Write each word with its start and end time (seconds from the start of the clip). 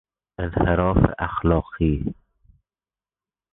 انحراف 0.39 0.97
اخلاقی 1.19 2.13